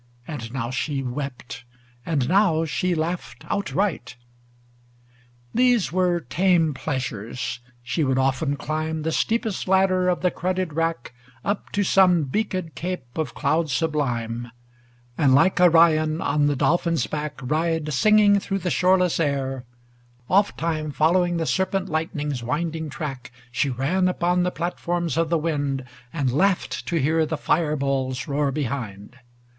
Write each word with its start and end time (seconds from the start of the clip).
And 0.27 0.51
now 0.51 0.71
she 0.71 1.03
wept, 1.03 1.63
and 2.07 2.27
now 2.27 2.65
she 2.65 2.95
laughed 2.95 3.45
outright. 3.51 4.15
2┬╗0 5.53 5.53
THE 5.53 5.53
WITCH 5.53 5.53
OF 5.53 5.53
ATLAS 5.53 5.53
LV 5.53 5.53
These 5.73 5.91
were 5.91 6.19
tame 6.21 6.73
pleasures. 6.73 7.59
She 7.83 8.03
would 8.03 8.17
often 8.17 8.55
climb 8.55 9.03
The 9.03 9.11
steepest 9.11 9.67
ladder 9.67 10.09
of 10.09 10.21
the 10.21 10.31
crudded 10.31 10.73
rack 10.73 11.13
Up 11.45 11.71
to 11.73 11.83
some 11.83 12.23
beaked 12.23 12.73
cape 12.73 13.15
of 13.15 13.35
cloud 13.35 13.69
sublime, 13.69 14.49
Aud 15.19 15.29
like 15.29 15.59
Arion 15.59 16.19
on 16.19 16.47
the 16.47 16.55
dolphin's 16.55 17.05
back 17.05 17.39
Ride 17.39 17.93
singing 17.93 18.39
through 18.39 18.57
the 18.57 18.71
shoreless 18.71 19.19
air; 19.19 19.65
oft 20.27 20.57
time 20.57 20.89
Following 20.91 21.37
the 21.37 21.45
serpent 21.45 21.89
lightning's 21.89 22.41
winding 22.41 22.89
track, 22.89 23.31
She 23.51 23.69
ran 23.69 24.07
upon 24.07 24.41
the 24.41 24.49
platforms 24.49 25.15
of 25.15 25.29
the 25.29 25.37
wind, 25.37 25.83
And 26.11 26.31
laughed 26.33 26.87
to 26.87 26.95
hear 26.95 27.23
the 27.27 27.37
fire 27.37 27.75
balls 27.75 28.27
roar 28.27 28.51
be 28.51 28.63
hind. 28.63 29.17